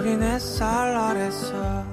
어린 0.00 0.20
햇살 0.22 0.94
아래서 0.94 1.84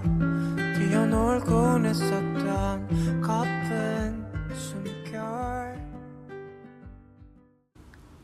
뛰어놀곤 0.77 1.85
했었던 1.85 3.21
가쁜 3.21 4.25
숨결 4.55 5.77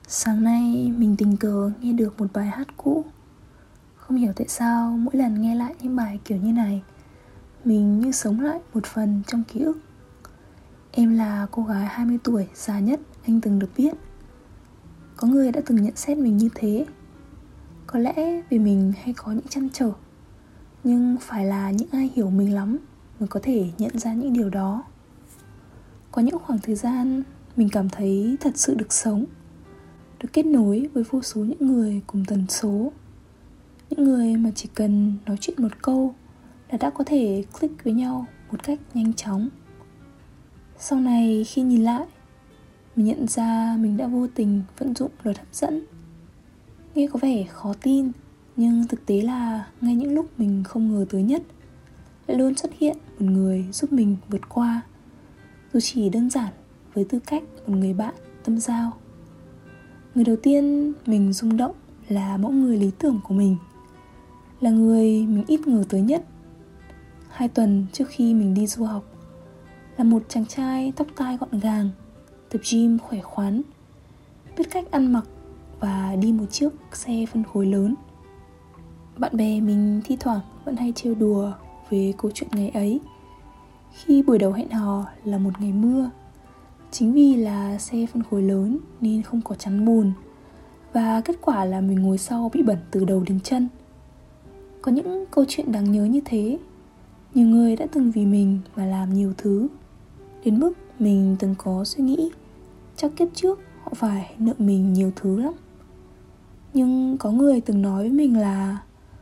Sáng 0.07 0.43
nay 0.43 0.91
mình 0.97 1.15
tình 1.17 1.37
cờ 1.37 1.71
nghe 1.81 1.93
được 1.93 2.19
một 2.19 2.27
bài 2.33 2.45
hát 2.45 2.67
cũ 2.77 3.05
Không 3.95 4.17
hiểu 4.17 4.33
tại 4.35 4.47
sao 4.47 4.97
mỗi 4.97 5.15
lần 5.15 5.41
nghe 5.41 5.55
lại 5.55 5.75
những 5.81 5.95
bài 5.95 6.19
kiểu 6.25 6.37
như 6.37 6.53
này 6.53 6.81
Mình 7.65 7.99
như 7.99 8.11
sống 8.11 8.39
lại 8.39 8.59
một 8.73 8.85
phần 8.85 9.21
trong 9.27 9.43
ký 9.43 9.59
ức 9.59 9.77
Em 10.91 11.17
là 11.17 11.47
cô 11.51 11.63
gái 11.63 11.85
20 11.85 12.17
tuổi 12.23 12.47
già 12.55 12.79
nhất 12.79 12.99
anh 13.25 13.41
từng 13.41 13.59
được 13.59 13.69
biết 13.77 13.93
Có 15.17 15.27
người 15.27 15.51
đã 15.51 15.61
từng 15.65 15.83
nhận 15.83 15.95
xét 15.95 16.17
mình 16.17 16.37
như 16.37 16.49
thế 16.55 16.85
Có 17.86 17.98
lẽ 17.98 18.42
vì 18.50 18.58
mình 18.58 18.92
hay 19.02 19.14
có 19.16 19.32
những 19.32 19.48
chăn 19.48 19.68
trở, 19.72 19.92
Nhưng 20.84 21.16
phải 21.20 21.46
là 21.46 21.70
những 21.70 21.88
ai 21.92 22.10
hiểu 22.14 22.30
mình 22.30 22.54
lắm 22.54 22.78
Mới 23.20 23.28
có 23.28 23.40
thể 23.42 23.70
nhận 23.78 23.98
ra 23.98 24.14
những 24.14 24.32
điều 24.32 24.50
đó. 24.50 24.84
Có 26.12 26.22
những 26.22 26.38
khoảng 26.38 26.58
thời 26.58 26.74
gian 26.74 27.22
mình 27.56 27.68
cảm 27.72 27.88
thấy 27.88 28.36
thật 28.40 28.50
sự 28.54 28.74
được 28.74 28.92
sống, 28.92 29.24
được 30.20 30.28
kết 30.32 30.46
nối 30.46 30.88
với 30.94 31.04
vô 31.10 31.22
số 31.22 31.40
những 31.40 31.66
người 31.66 32.02
cùng 32.06 32.24
tần 32.24 32.46
số. 32.48 32.92
Những 33.90 34.04
người 34.04 34.36
mà 34.36 34.50
chỉ 34.54 34.68
cần 34.74 35.16
nói 35.26 35.36
chuyện 35.40 35.62
một 35.62 35.82
câu 35.82 36.14
là 36.70 36.78
đã 36.78 36.90
có 36.90 37.04
thể 37.04 37.44
click 37.60 37.84
với 37.84 37.92
nhau 37.92 38.26
một 38.50 38.62
cách 38.62 38.80
nhanh 38.94 39.12
chóng. 39.14 39.48
Sau 40.78 41.00
này 41.00 41.44
khi 41.44 41.62
nhìn 41.62 41.84
lại, 41.84 42.06
mình 42.96 43.06
nhận 43.06 43.28
ra 43.28 43.76
mình 43.80 43.96
đã 43.96 44.06
vô 44.06 44.26
tình 44.34 44.62
vận 44.78 44.94
dụng 44.94 45.10
luật 45.22 45.38
hấp 45.38 45.46
dẫn 45.52 45.84
nghe 46.94 47.06
có 47.06 47.18
vẻ 47.22 47.44
khó 47.44 47.74
tin, 47.82 48.10
nhưng 48.56 48.86
thực 48.88 49.06
tế 49.06 49.20
là 49.20 49.66
ngay 49.80 49.94
những 49.94 50.14
lúc 50.14 50.26
mình 50.38 50.64
không 50.64 50.94
ngờ 50.94 51.04
tới 51.10 51.22
nhất, 51.22 51.42
lại 52.26 52.38
luôn 52.38 52.54
xuất 52.54 52.70
hiện 52.78 52.96
một 53.18 53.26
người 53.26 53.66
giúp 53.72 53.92
mình 53.92 54.16
vượt 54.28 54.48
qua. 54.48 54.80
Dù 55.72 55.80
chỉ 55.80 56.08
đơn 56.08 56.30
giản 56.30 56.52
với 56.94 57.04
tư 57.04 57.18
cách 57.26 57.42
một 57.66 57.76
người 57.76 57.92
bạn 57.92 58.14
tâm 58.44 58.58
giao. 58.58 58.92
Người 60.14 60.24
đầu 60.24 60.36
tiên 60.42 60.92
mình 61.06 61.32
rung 61.32 61.56
động 61.56 61.74
là 62.08 62.36
mẫu 62.36 62.52
người 62.52 62.76
lý 62.76 62.90
tưởng 62.98 63.20
của 63.24 63.34
mình, 63.34 63.56
là 64.60 64.70
người 64.70 65.26
mình 65.26 65.44
ít 65.46 65.66
ngờ 65.66 65.84
tới 65.88 66.00
nhất. 66.02 66.24
Hai 67.28 67.48
tuần 67.48 67.86
trước 67.92 68.04
khi 68.08 68.34
mình 68.34 68.54
đi 68.54 68.66
du 68.66 68.84
học, 68.84 69.04
là 69.96 70.04
một 70.04 70.22
chàng 70.28 70.46
trai 70.46 70.92
tóc 70.96 71.06
tai 71.16 71.36
gọn 71.36 71.60
gàng, 71.60 71.90
tập 72.50 72.60
gym 72.70 72.98
khỏe 72.98 73.20
khoắn, 73.20 73.62
biết 74.56 74.64
cách 74.70 74.90
ăn 74.90 75.12
mặc 75.12 75.24
và 75.84 76.16
đi 76.20 76.32
một 76.32 76.44
chiếc 76.50 76.68
xe 76.92 77.26
phân 77.32 77.44
khối 77.44 77.66
lớn. 77.66 77.94
Bạn 79.18 79.36
bè 79.36 79.60
mình 79.60 80.00
thi 80.04 80.16
thoảng 80.20 80.40
vẫn 80.64 80.76
hay 80.76 80.92
trêu 80.92 81.14
đùa 81.14 81.52
về 81.90 82.12
câu 82.18 82.30
chuyện 82.34 82.50
ngày 82.52 82.68
ấy. 82.68 83.00
Khi 83.92 84.22
buổi 84.22 84.38
đầu 84.38 84.52
hẹn 84.52 84.70
hò 84.70 85.04
là 85.24 85.38
một 85.38 85.50
ngày 85.60 85.72
mưa, 85.72 86.10
chính 86.90 87.12
vì 87.12 87.36
là 87.36 87.78
xe 87.78 88.06
phân 88.12 88.22
khối 88.22 88.42
lớn 88.42 88.78
nên 89.00 89.22
không 89.22 89.40
có 89.40 89.54
chắn 89.54 89.86
bùn 89.86 90.12
và 90.92 91.20
kết 91.20 91.38
quả 91.40 91.64
là 91.64 91.80
mình 91.80 92.02
ngồi 92.02 92.18
sau 92.18 92.50
bị 92.54 92.62
bẩn 92.62 92.78
từ 92.90 93.04
đầu 93.04 93.24
đến 93.26 93.40
chân. 93.40 93.68
Có 94.82 94.92
những 94.92 95.24
câu 95.30 95.44
chuyện 95.48 95.72
đáng 95.72 95.92
nhớ 95.92 96.04
như 96.04 96.20
thế. 96.24 96.58
Nhiều 97.34 97.46
người 97.46 97.76
đã 97.76 97.86
từng 97.92 98.10
vì 98.10 98.26
mình 98.26 98.58
mà 98.76 98.84
làm 98.84 99.14
nhiều 99.14 99.32
thứ, 99.38 99.68
đến 100.44 100.60
mức 100.60 100.72
mình 100.98 101.36
từng 101.38 101.54
có 101.58 101.84
suy 101.84 102.04
nghĩ, 102.04 102.30
chắc 102.96 103.16
kiếp 103.16 103.28
trước 103.34 103.60
họ 103.82 103.92
phải 103.94 104.34
nợ 104.38 104.52
mình 104.58 104.92
nhiều 104.92 105.12
thứ 105.16 105.40
lắm 105.40 105.54
nhưng 106.74 107.16
có 107.18 107.30
người 107.30 107.60
từng 107.60 107.82
nói 107.82 108.02
với 108.02 108.12
mình 108.12 108.38
là 108.38 108.78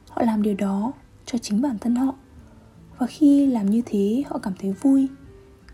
họ 0.09 0.23
làm 0.23 0.43
điều 0.43 0.55
đó 0.55 0.93
cho 1.27 1.39
chính 1.39 1.63
bản 1.63 1.79
thân 1.79 1.95
họ. 1.95 2.15
Và 2.99 3.07
khi 3.07 3.47
làm 3.47 3.71
như 3.71 3.83
thế, 3.87 4.23
họ 4.27 4.39
cảm 4.39 4.53
thấy 4.59 4.73
vui, 4.73 5.09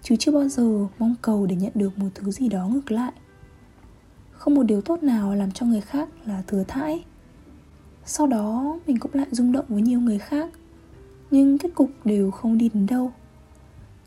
chứ 0.03 0.17
chưa 0.17 0.33
bao 0.33 0.49
giờ 0.49 0.87
mong 0.99 1.15
cầu 1.23 1.47
để 1.47 1.57
nhận 1.57 1.73
được 1.75 1.99
một 1.99 2.09
thứ 2.15 2.31
gì 2.31 2.49
đó 2.49 2.69
ngược 2.69 2.91
lại. 2.91 3.13
Không 4.33 4.55
một 4.55 4.63
điều 4.63 4.81
tốt 4.81 5.03
nào 5.03 5.35
làm 5.35 5.53
cho 5.53 5.67
người 5.67 5.81
khác 5.81 6.09
là 6.25 6.43
thừa 6.47 6.65
thãi. 6.69 7.05
Sau 8.05 8.27
đó, 8.27 8.79
mình 8.87 8.99
cũng 8.99 9.15
lại 9.15 9.27
rung 9.31 9.53
động 9.53 9.65
với 9.69 9.83
nhiều 9.83 10.01
người 10.01 10.19
khác, 10.19 10.51
nhưng 11.31 11.59
kết 11.59 11.75
cục 11.75 11.91
đều 12.05 12.31
không 12.31 12.59
đi 12.59 12.69
đến 12.75 12.87
đâu. 12.87 13.13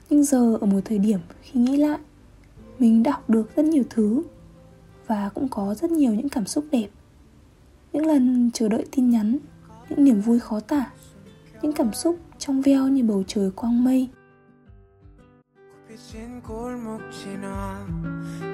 Nhưng 0.09 0.23
giờ, 0.23 0.57
ở 0.61 0.67
một 0.67 0.79
thời 0.85 0.99
điểm 0.99 1.19
khi 1.41 1.59
nghĩ 1.59 1.77
lại, 1.77 1.99
mình 2.79 3.03
đã 3.03 3.11
học 3.11 3.29
được 3.29 3.55
rất 3.55 3.65
nhiều 3.65 3.83
thứ 3.89 4.23
và 5.07 5.29
cũng 5.33 5.47
có 5.47 5.75
rất 5.75 5.91
nhiều 5.91 6.13
những 6.13 6.29
cảm 6.29 6.45
xúc 6.45 6.65
đẹp 6.71 6.87
những 7.92 8.06
lần 8.06 8.50
chờ 8.54 8.68
đợi 8.68 8.84
tin 8.92 9.10
nhắn 9.10 9.38
những 9.88 10.04
niềm 10.04 10.20
vui 10.20 10.38
khó 10.38 10.60
tả 10.60 10.90
những 11.62 11.72
cảm 11.72 11.92
xúc 11.92 12.18
trong 12.38 12.62
veo 12.62 12.88
như 12.88 13.04
bầu 13.04 13.22
trời 13.26 13.50
quang 13.50 13.84
mây 13.84 14.08
빈 16.16 16.42
골목 16.42 17.10
지나 17.10 17.86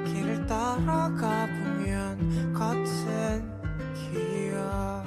길을 0.04 0.46
따라가 0.46 1.46
보면 1.46 2.52
같은 2.52 3.50
기억 3.94 5.04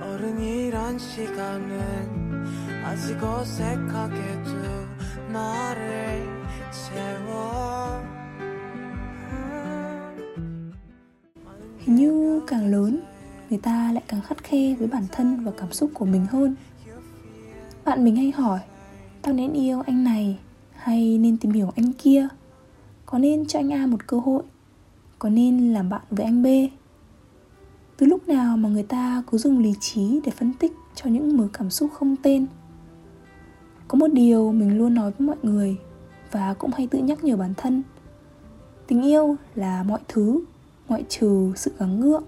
어른이란 0.00 0.98
시간은 0.98 2.44
아직 2.84 3.22
어색하게도 3.22 4.52
나를 5.32 6.26
채 6.70 7.03
hình 11.85 11.95
như 11.95 12.41
càng 12.47 12.71
lớn, 12.71 12.99
người 13.49 13.59
ta 13.59 13.91
lại 13.91 14.03
càng 14.07 14.21
khắt 14.21 14.43
khe 14.43 14.75
với 14.75 14.87
bản 14.87 15.03
thân 15.11 15.43
và 15.43 15.51
cảm 15.57 15.71
xúc 15.71 15.91
của 15.93 16.05
mình 16.05 16.25
hơn. 16.25 16.55
Bạn 17.85 18.03
mình 18.03 18.15
hay 18.15 18.31
hỏi, 18.31 18.59
tao 19.21 19.33
nên 19.33 19.53
yêu 19.53 19.81
anh 19.85 20.03
này 20.03 20.39
hay 20.75 21.17
nên 21.17 21.37
tìm 21.37 21.51
hiểu 21.51 21.71
anh 21.75 21.93
kia? 21.93 22.27
Có 23.05 23.17
nên 23.17 23.45
cho 23.45 23.59
anh 23.59 23.73
a 23.73 23.85
một 23.85 24.07
cơ 24.07 24.19
hội? 24.19 24.43
Có 25.19 25.29
nên 25.29 25.73
làm 25.73 25.89
bạn 25.89 26.01
với 26.09 26.25
anh 26.25 26.43
b? 26.43 26.47
Từ 27.97 28.05
lúc 28.05 28.27
nào 28.27 28.57
mà 28.57 28.69
người 28.69 28.83
ta 28.83 29.23
cứ 29.31 29.37
dùng 29.37 29.59
lý 29.59 29.73
trí 29.79 30.19
để 30.25 30.31
phân 30.31 30.53
tích 30.53 30.73
cho 30.95 31.09
những 31.09 31.37
mớ 31.37 31.47
cảm 31.53 31.69
xúc 31.69 31.89
không 31.93 32.15
tên. 32.15 32.45
Có 33.87 33.97
một 33.97 34.13
điều 34.13 34.51
mình 34.51 34.77
luôn 34.77 34.93
nói 34.93 35.11
với 35.11 35.27
mọi 35.27 35.37
người 35.43 35.77
và 36.31 36.53
cũng 36.53 36.71
hay 36.77 36.87
tự 36.87 36.99
nhắc 36.99 37.23
nhở 37.23 37.37
bản 37.37 37.53
thân. 37.57 37.83
Tình 38.87 39.01
yêu 39.01 39.35
là 39.55 39.83
mọi 39.83 39.99
thứ 40.07 40.41
ngoại 40.87 41.03
trừ 41.09 41.51
sự 41.55 41.71
gắng 41.79 42.01
gượng 42.01 42.23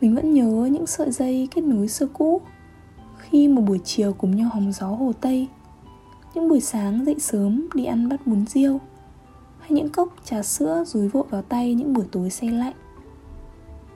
mình 0.00 0.14
vẫn 0.14 0.34
nhớ 0.34 0.68
những 0.72 0.86
sợi 0.86 1.10
dây 1.10 1.48
kết 1.50 1.64
nối 1.64 1.88
xưa 1.88 2.06
cũ. 2.06 2.40
Khi 3.18 3.48
một 3.48 3.62
buổi 3.62 3.80
chiều 3.84 4.12
cùng 4.12 4.36
nhau 4.36 4.50
hóng 4.52 4.72
gió 4.72 4.86
hồ 4.86 5.12
tây, 5.20 5.48
những 6.34 6.48
buổi 6.48 6.60
sáng 6.60 7.04
dậy 7.04 7.16
sớm 7.18 7.68
đi 7.74 7.84
ăn 7.84 8.08
bát 8.08 8.26
bún 8.26 8.46
riêu, 8.46 8.80
hay 9.60 9.70
những 9.70 9.88
cốc 9.88 10.08
trà 10.24 10.42
sữa 10.42 10.84
rúi 10.86 11.08
vội 11.08 11.24
vào 11.30 11.42
tay 11.42 11.74
những 11.74 11.92
buổi 11.92 12.04
tối 12.12 12.30
xe 12.30 12.50
lạnh. 12.50 12.74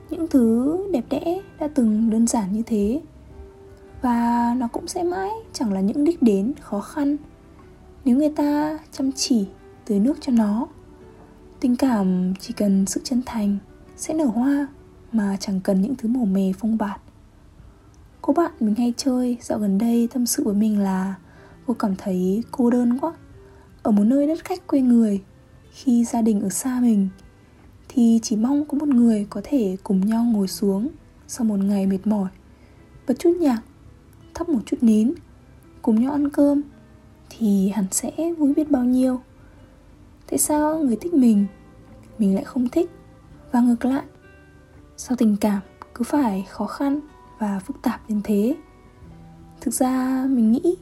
Những 0.09 0.27
thứ 0.27 0.77
đẹp 0.91 1.05
đẽ 1.09 1.41
đã 1.59 1.67
từng 1.67 2.09
đơn 2.09 2.27
giản 2.27 2.53
như 2.53 2.61
thế, 2.65 3.01
và 4.01 4.53
nó 4.57 4.67
cũng 4.67 4.87
sẽ 4.87 5.03
mãi 5.03 5.29
chẳng 5.53 5.73
là 5.73 5.81
những 5.81 6.03
đích 6.03 6.21
đến 6.21 6.53
khó 6.61 6.79
khăn 6.79 7.17
nếu 8.05 8.17
người 8.17 8.29
ta 8.29 8.79
chăm 8.91 9.11
chỉ 9.11 9.47
tưới 9.85 9.99
nước 9.99 10.17
cho 10.21 10.31
nó 10.31 10.67
tình 11.65 11.75
cảm 11.75 12.33
chỉ 12.39 12.53
cần 12.53 12.85
sự 12.85 13.01
chân 13.03 13.21
thành 13.25 13.57
sẽ 13.95 14.13
nở 14.13 14.25
hoa 14.25 14.67
mà 15.11 15.37
chẳng 15.39 15.59
cần 15.63 15.81
những 15.81 15.95
thứ 15.95 16.09
màu 16.09 16.25
mè 16.25 16.51
phong 16.59 16.77
bạt. 16.77 17.01
Cô 18.21 18.33
bạn 18.33 18.51
mình 18.59 18.75
hay 18.75 18.93
chơi 18.97 19.37
dạo 19.41 19.59
gần 19.59 19.77
đây 19.77 20.07
tâm 20.13 20.25
sự 20.25 20.43
với 20.43 20.53
mình 20.53 20.79
là 20.79 21.15
Cô 21.67 21.73
cảm 21.73 21.95
thấy 21.95 22.43
cô 22.51 22.69
đơn 22.69 22.99
quá. 22.99 23.13
Ở 23.83 23.91
một 23.91 24.03
nơi 24.03 24.27
đất 24.27 24.45
khách 24.45 24.67
quê 24.67 24.81
người, 24.81 25.21
Khi 25.71 26.05
gia 26.05 26.21
đình 26.21 26.41
ở 26.41 26.49
xa 26.49 26.79
mình, 26.79 27.09
Thì 27.87 28.19
chỉ 28.23 28.35
mong 28.35 28.65
có 28.65 28.77
một 28.77 28.87
người 28.89 29.27
có 29.29 29.41
thể 29.43 29.77
cùng 29.83 30.05
nhau 30.05 30.23
ngồi 30.23 30.47
xuống 30.47 30.89
Sau 31.27 31.45
một 31.45 31.59
ngày 31.59 31.87
mệt 31.87 32.07
mỏi 32.07 32.29
Bật 33.07 33.19
chút 33.19 33.37
nhạc, 33.39 33.61
Thắp 34.33 34.49
một 34.49 34.61
chút 34.65 34.77
nến 34.81 35.13
Cùng 35.81 36.01
nhau 36.01 36.11
ăn 36.11 36.29
cơm, 36.29 36.61
Thì 37.29 37.69
hẳn 37.69 37.85
sẽ 37.91 38.11
vui 38.37 38.53
biết 38.53 38.71
bao 38.71 38.83
nhiêu. 38.83 39.21
Tại 40.29 40.39
sao 40.39 40.79
người 40.79 40.95
thích 40.95 41.13
mình 41.13 41.45
Mình 42.17 42.35
lại 42.35 42.43
không 42.43 42.69
thích? 42.69 42.91
Và 43.51 43.61
ngược 43.61 43.85
lại, 43.85 44.03
Sao 44.97 45.17
tình 45.17 45.35
cảm 45.41 45.61
cứ 45.93 46.03
phải 46.03 46.45
khó 46.49 46.67
khăn 46.67 46.99
và 47.39 47.59
phức 47.59 47.81
tạp 47.81 48.09
đến 48.09 48.21
thế? 48.23 48.55
Thực 49.61 49.73
ra 49.73 50.25
mình 50.29 50.51
nghĩ 50.51 50.75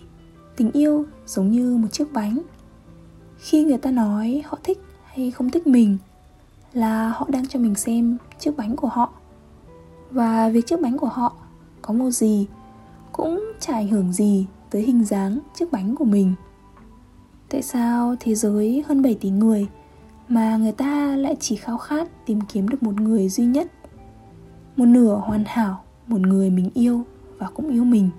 tình 0.56 0.72
yêu 0.72 1.06
giống 1.26 1.52
như 1.52 1.78
một 1.78 1.88
chiếc 1.92 2.14
bánh. 2.14 2.42
Khi 3.38 3.64
người 3.64 3.78
ta 3.78 3.92
nói 3.92 4.42
họ 4.46 4.58
thích 4.64 4.82
hay 5.04 5.32
không 5.32 5.50
thích 5.50 5.68
mình 5.68 5.98
là 6.74 7.10
họ 7.10 7.28
đang 7.30 7.48
cho 7.48 7.60
mình 7.60 7.76
xem 7.76 8.18
chiếc 8.40 8.58
bánh 8.58 8.76
của 8.76 8.88
họ. 8.88 9.14
Và 10.12 10.50
việc 10.50 10.68
chiếc 10.68 10.82
bánh 10.82 10.98
của 10.98 11.08
họ 11.08 11.34
có 11.82 11.94
màu 11.94 12.12
gì 12.12 12.48
cũng 13.12 13.52
chả 13.60 13.74
ảnh 13.74 13.88
hưởng 13.88 14.14
gì 14.14 14.46
tới 14.70 14.82
hình 14.82 15.04
dáng 15.04 15.40
chiếc 15.56 15.72
bánh 15.72 15.96
của 15.96 16.06
mình 16.06 16.34
tại 17.54 17.62
sao 17.62 18.16
thế 18.20 18.36
giới 18.36 18.84
hơn 18.88 19.02
7 19.02 19.16
tỷ 19.22 19.30
người 19.30 19.68
mà 20.28 20.58
người 20.58 20.72
ta 20.72 21.16
lại 21.16 21.36
chỉ 21.40 21.56
khao 21.56 21.78
khát 21.78 22.26
tìm 22.26 22.42
kiếm 22.42 22.70
được 22.70 22.84
một 22.84 23.02
người 23.02 23.30
duy 23.30 23.46
nhất? 23.46 23.72
Một 24.76 24.86
nửa 24.86 25.22
hoàn 25.26 25.44
hảo, 25.48 25.84
một 26.08 26.22
người 26.22 26.50
mình 26.50 26.70
yêu 26.74 27.04
và 27.38 27.48
cũng 27.54 27.70
yêu 27.70 27.84
mình. 27.84 28.10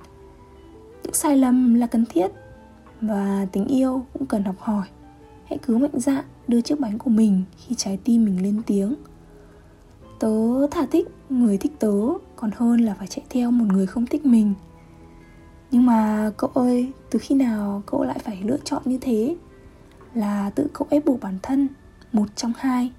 Những 1.02 1.14
sai 1.14 1.36
lầm 1.36 1.74
là 1.74 1.86
cần 1.86 2.04
thiết 2.08 2.30
và 3.00 3.46
tình 3.52 3.66
yêu 3.66 4.04
cũng 4.12 4.26
cần 4.26 4.44
học 4.44 4.56
hỏi. 4.58 4.86
Hãy 5.44 5.58
cứ 5.66 5.78
mạnh 5.78 6.00
dạn 6.00 6.24
đưa 6.48 6.60
chiếc 6.60 6.80
bánh 6.80 6.98
của 6.98 7.10
mình 7.10 7.42
khi 7.56 7.74
trái 7.74 7.98
tim 8.04 8.24
mình 8.24 8.42
lên 8.42 8.62
tiếng. 8.66 8.94
Tớ 10.20 10.66
thả 10.70 10.86
thích, 10.86 11.08
người 11.30 11.58
thích 11.58 11.72
tớ 11.78 11.94
còn 12.36 12.50
hơn 12.56 12.80
là 12.80 12.94
phải 12.94 13.06
chạy 13.06 13.24
theo 13.30 13.50
một 13.50 13.66
người 13.72 13.86
không 13.86 14.06
thích 14.06 14.26
mình 14.26 14.54
nhưng 15.74 15.86
mà 15.86 16.30
cậu 16.36 16.50
ơi, 16.54 16.92
từ 17.10 17.18
khi 17.18 17.34
nào 17.34 17.82
cậu 17.86 18.04
lại 18.04 18.18
phải 18.18 18.42
lựa 18.44 18.58
chọn 18.64 18.82
như 18.84 18.98
thế? 19.00 19.36
Là 20.14 20.50
tự 20.50 20.66
cậu 20.72 20.86
ép 20.90 21.04
buộc 21.04 21.20
bản 21.20 21.38
thân, 21.42 21.68
một 22.12 22.26
trong 22.36 22.52
hai. 22.58 22.92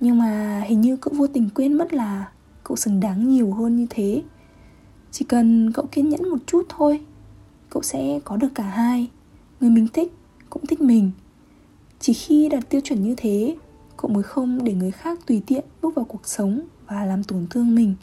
Nhưng 0.00 0.18
mà 0.18 0.62
hình 0.66 0.80
như 0.80 0.96
cậu 0.96 1.14
vô 1.16 1.26
tình 1.26 1.48
quên 1.54 1.72
mất 1.72 1.92
là 1.92 2.28
cậu 2.64 2.76
xứng 2.76 3.00
đáng 3.00 3.28
nhiều 3.28 3.52
hơn 3.52 3.76
như 3.76 3.86
thế. 3.90 4.22
Chỉ 5.10 5.24
cần 5.24 5.72
cậu 5.72 5.86
kiên 5.92 6.08
nhẫn 6.08 6.28
một 6.30 6.36
chút 6.46 6.66
thôi, 6.68 7.00
cậu 7.70 7.82
sẽ 7.82 8.20
có 8.24 8.36
được 8.36 8.54
cả 8.54 8.64
hai. 8.64 9.10
Người 9.60 9.70
mình 9.70 9.88
thích 9.92 10.12
cũng 10.50 10.66
thích 10.66 10.80
mình. 10.80 11.10
Chỉ 12.00 12.12
khi 12.12 12.48
đặt 12.48 12.70
tiêu 12.70 12.80
chuẩn 12.84 13.02
như 13.02 13.14
thế, 13.16 13.56
cậu 13.96 14.10
mới 14.10 14.22
không 14.22 14.64
để 14.64 14.74
người 14.74 14.90
khác 14.90 15.18
tùy 15.26 15.42
tiện 15.46 15.64
bước 15.82 15.94
vào 15.94 16.04
cuộc 16.04 16.26
sống 16.26 16.60
và 16.86 17.04
làm 17.04 17.24
tổn 17.24 17.46
thương 17.50 17.74
mình. 17.74 17.94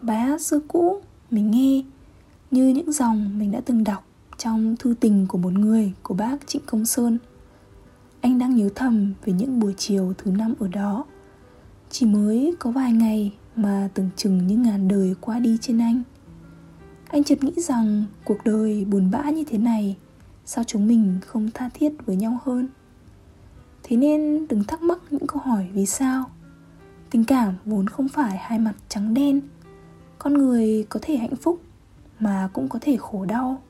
Bài 0.00 0.20
hát 0.20 0.40
xưa 0.40 0.60
cũ, 0.68 1.00
mình 1.30 1.50
nghe 1.50 1.82
như 2.50 2.68
những 2.68 2.92
dòng 2.92 3.38
mình 3.38 3.50
đã 3.50 3.60
từng 3.60 3.84
đọc 3.84 4.04
trong 4.36 4.76
thư 4.76 4.94
tình 5.00 5.26
của 5.26 5.38
một 5.38 5.52
người 5.52 5.92
của 6.02 6.14
bác 6.14 6.46
Trịnh 6.46 6.62
Công 6.66 6.86
Sơn. 6.86 7.18
Anh 8.20 8.38
đang 8.38 8.56
nhớ 8.56 8.68
thầm 8.74 9.14
về 9.24 9.32
những 9.32 9.60
buổi 9.60 9.74
chiều 9.76 10.12
thứ 10.18 10.30
năm 10.30 10.54
ở 10.58 10.68
đó. 10.68 11.04
Chỉ 11.90 12.06
mới 12.06 12.54
có 12.58 12.70
vài 12.70 12.92
ngày 12.92 13.32
mà 13.56 13.88
tưởng 13.94 14.08
chừng 14.16 14.46
như 14.46 14.56
ngàn 14.56 14.88
đời 14.88 15.14
qua 15.20 15.38
đi 15.38 15.58
trên 15.60 15.78
anh. 15.78 16.02
Anh 17.08 17.24
chợt 17.24 17.44
nghĩ 17.44 17.52
rằng 17.56 18.04
cuộc 18.24 18.38
đời 18.44 18.84
buồn 18.84 19.10
bã 19.10 19.30
như 19.30 19.44
thế 19.44 19.58
này, 19.58 19.96
sao 20.44 20.64
chúng 20.64 20.86
mình 20.86 21.18
không 21.26 21.50
tha 21.54 21.68
thiết 21.74 21.92
với 22.06 22.16
nhau 22.16 22.38
hơn? 22.44 22.68
Thế 23.82 23.96
nên 23.96 24.48
đừng 24.48 24.64
thắc 24.64 24.82
mắc 24.82 24.98
những 25.10 25.26
câu 25.26 25.42
hỏi 25.44 25.68
vì 25.72 25.86
sao. 25.86 26.24
Tình 27.10 27.24
cảm 27.24 27.54
vốn 27.64 27.86
không 27.86 28.08
phải 28.08 28.38
hai 28.38 28.58
mặt 28.58 28.74
trắng 28.88 29.14
đen. 29.14 29.40
Con 30.18 30.34
người 30.34 30.86
có 30.88 31.00
thể 31.02 31.16
hạnh 31.16 31.36
phúc 31.36 31.60
mà 32.20 32.48
cũng 32.52 32.68
có 32.68 32.78
thể 32.82 32.96
khổ 32.96 33.24
đau. 33.24 33.62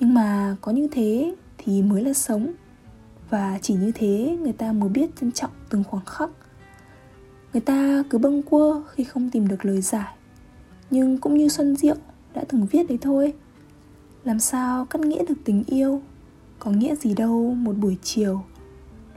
Nhưng 0.00 0.14
mà 0.14 0.56
có 0.60 0.72
như 0.72 0.88
thế 0.92 1.34
thì 1.58 1.82
mới 1.82 2.04
là 2.04 2.12
sống. 2.12 2.52
Và 3.30 3.58
chỉ 3.62 3.74
như 3.74 3.92
thế 3.94 4.38
người 4.40 4.52
ta 4.52 4.72
mới 4.72 4.88
biết 4.88 5.16
trân 5.20 5.32
trọng 5.32 5.50
từng 5.70 5.84
khoảng 5.84 6.04
khắc. 6.04 6.30
Người 7.52 7.60
ta 7.60 8.02
cứ 8.10 8.18
bâng 8.18 8.42
quơ 8.42 8.82
khi 8.92 9.04
không 9.04 9.30
tìm 9.30 9.48
được 9.48 9.64
lời 9.64 9.80
giải. 9.80 10.14
Nhưng 10.90 11.18
cũng 11.18 11.38
như 11.38 11.48
xuân 11.48 11.76
diệu 11.76 11.96
đã 12.34 12.44
từng 12.48 12.66
viết 12.66 12.88
đấy 12.88 12.98
thôi, 13.00 13.34
làm 14.24 14.40
sao 14.40 14.84
cắt 14.84 15.00
nghĩa 15.00 15.24
được 15.24 15.34
tình 15.44 15.64
yêu? 15.66 16.02
Có 16.58 16.70
nghĩa 16.70 16.94
gì 16.94 17.14
đâu 17.14 17.54
một 17.54 17.76
buổi 17.76 17.96
chiều. 18.02 18.42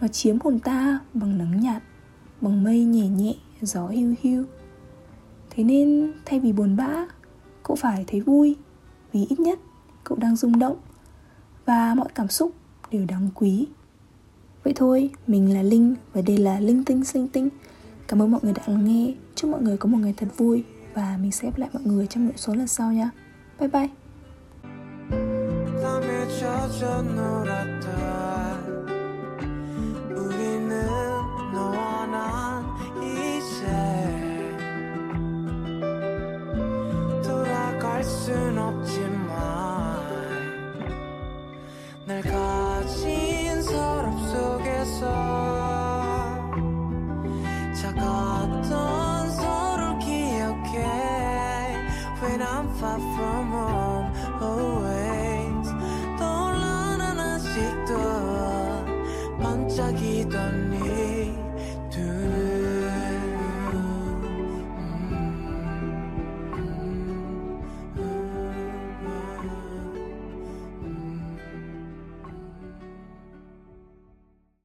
Nó 0.01 0.07
chiếm 0.07 0.37
hồn 0.43 0.59
ta 0.59 0.99
bằng 1.13 1.37
nắng 1.37 1.59
nhạt, 1.59 1.83
bằng 2.41 2.63
mây 2.63 2.83
nhẹ 2.83 3.07
nhẹ, 3.07 3.35
gió 3.61 3.87
hiu 3.87 4.15
hiu. 4.21 4.43
Thế 5.49 5.63
nên 5.63 6.13
thay 6.25 6.39
vì 6.39 6.53
buồn 6.53 6.75
bã 6.75 7.05
cậu 7.67 7.75
phải 7.75 8.03
thấy 8.07 8.21
vui, 8.21 8.55
vì 9.11 9.25
ít 9.29 9.39
nhất 9.39 9.59
cậu 10.03 10.17
đang 10.17 10.35
rung 10.35 10.59
động 10.59 10.77
và 11.65 11.95
mọi 11.95 12.07
cảm 12.15 12.27
xúc 12.27 12.51
đều 12.91 13.05
đáng 13.05 13.29
quý. 13.35 13.67
Vậy 14.63 14.73
thôi, 14.75 15.09
mình 15.27 15.53
là 15.53 15.63
linh 15.63 15.95
và 16.13 16.21
đây 16.21 16.37
là 16.37 16.59
linh 16.59 16.85
tinh 16.85 17.03
sinh 17.03 17.27
tinh. 17.27 17.49
Cảm 18.07 18.21
ơn 18.21 18.31
mọi 18.31 18.41
người 18.43 18.53
đã 18.53 18.63
lắng 18.67 18.85
nghe. 18.85 19.13
Chúc 19.35 19.51
mọi 19.51 19.61
người 19.61 19.77
có 19.77 19.89
một 19.89 19.97
ngày 19.97 20.13
thật 20.17 20.27
vui 20.37 20.63
và 20.93 21.17
mình 21.21 21.31
sẽ 21.31 21.47
gặp 21.47 21.57
lại 21.57 21.69
mọi 21.73 21.83
người 21.83 22.07
trong 22.07 22.25
nội 22.25 22.33
số 22.37 22.53
lần 22.53 22.67
sau 22.67 22.93
nha. 22.93 23.09
Bye 23.59 23.69
bye. 23.69 23.89
far 52.74 52.98
from 52.98 53.52
home 53.52 54.10
always 54.42 55.68
떠올라 56.18 56.96
난 56.96 57.18
아직도 57.20 57.92
반짝이던 59.40 60.70
네 60.70 61.23